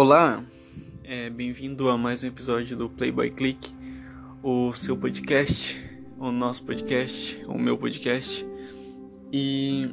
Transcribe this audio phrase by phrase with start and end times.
[0.00, 0.44] Olá,
[1.02, 3.74] é, bem-vindo a mais um episódio do Playboy Click,
[4.44, 5.84] o seu podcast,
[6.16, 8.46] o nosso podcast, o meu podcast.
[9.32, 9.92] E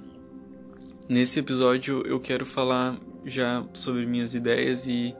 [1.09, 5.15] nesse episódio eu quero falar já sobre minhas ideias e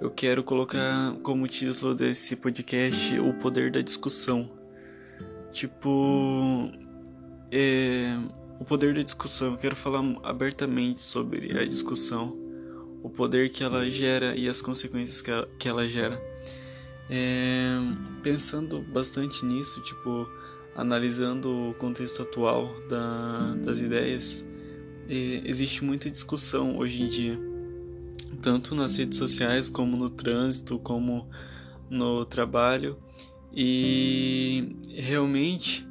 [0.00, 4.50] eu quero colocar como título desse podcast o poder da discussão.
[5.52, 6.68] Tipo,
[7.52, 8.18] é,
[8.58, 9.52] o poder da discussão.
[9.52, 12.45] Eu quero falar abertamente sobre a discussão
[13.02, 16.20] o poder que ela gera e as consequências que ela, que ela gera.
[17.08, 17.78] É,
[18.22, 20.28] pensando bastante nisso, tipo,
[20.74, 24.46] analisando o contexto atual da, das ideias,
[25.08, 27.38] é, existe muita discussão hoje em dia,
[28.42, 31.28] tanto nas redes sociais, como no trânsito, como
[31.88, 32.98] no trabalho,
[33.52, 35.86] e realmente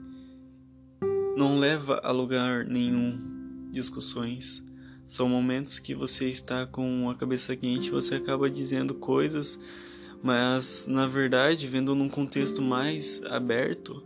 [1.37, 4.64] não leva a lugar nenhum discussões
[5.07, 9.59] são momentos que você está com a cabeça quente, você acaba dizendo coisas,
[10.23, 14.03] mas na verdade, vendo num contexto mais aberto,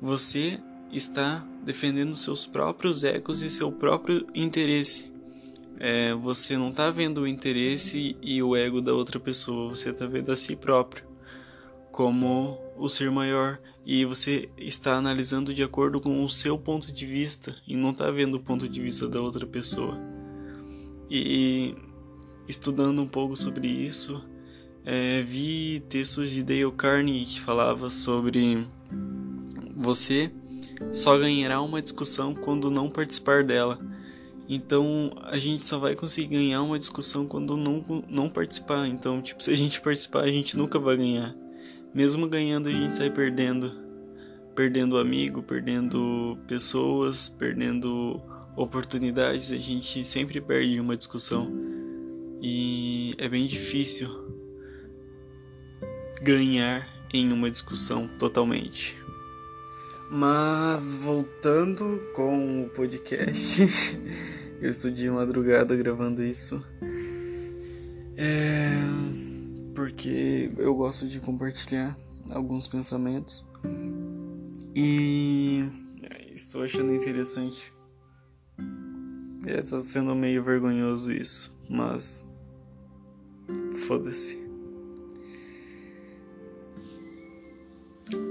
[0.00, 0.58] você
[0.92, 5.12] está defendendo seus próprios ecos e seu próprio interesse.
[5.78, 10.06] É, você não está vendo o interesse e o ego da outra pessoa, você está
[10.06, 11.14] vendo a si próprio
[11.90, 17.06] como o ser maior e você está analisando de acordo com o seu ponto de
[17.06, 20.13] vista e não está vendo o ponto de vista da outra pessoa.
[21.10, 21.74] E
[22.48, 24.22] estudando um pouco sobre isso,
[24.84, 28.66] é, vi textos de Dale Carnegie que falava sobre
[29.76, 30.30] você
[30.92, 33.78] só ganhará uma discussão quando não participar dela.
[34.48, 38.86] Então a gente só vai conseguir ganhar uma discussão quando não, não participar.
[38.86, 41.34] Então, tipo, se a gente participar, a gente nunca vai ganhar.
[41.94, 43.72] Mesmo ganhando, a gente sai perdendo.
[44.54, 48.20] Perdendo amigo, perdendo pessoas, perdendo
[48.56, 51.52] oportunidades, a gente sempre perde uma discussão
[52.40, 54.08] e é bem difícil
[56.22, 58.96] ganhar em uma discussão totalmente.
[60.10, 63.62] Mas voltando com o podcast,
[64.60, 66.62] eu estou de madrugada gravando isso.
[68.16, 68.70] É
[69.74, 71.96] porque eu gosto de compartilhar
[72.30, 73.44] alguns pensamentos
[74.74, 75.64] e
[76.34, 77.72] estou achando interessante
[79.46, 82.26] é, tá sendo meio vergonhoso isso, mas.
[83.86, 84.42] Foda-se.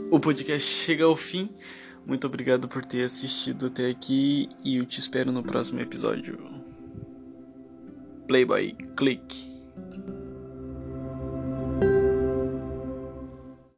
[0.10, 1.50] O podcast chega ao fim.
[2.06, 6.38] Muito obrigado por ter assistido até aqui e eu te espero no próximo episódio.
[8.28, 9.53] Playboy, clique.